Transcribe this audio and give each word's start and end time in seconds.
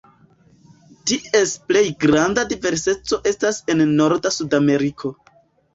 Ties 1.11 1.53
plej 1.67 1.85
granda 2.07 2.47
diverseco 2.55 3.21
estas 3.35 3.63
en 3.75 3.87
norda 4.03 4.35
Sudameriko. 4.41 5.19